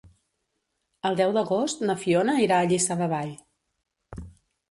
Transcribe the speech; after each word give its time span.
El 1.09 1.17
deu 1.19 1.33
d'agost 1.35 1.83
na 1.89 1.95
Fiona 2.05 2.35
irà 2.45 2.59
a 2.61 2.65
Lliçà 2.71 2.97
de 3.03 3.09
Vall. 3.13 3.35